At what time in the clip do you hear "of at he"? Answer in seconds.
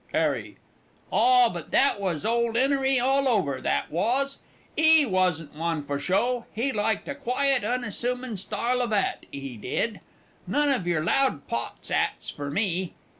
8.81-9.57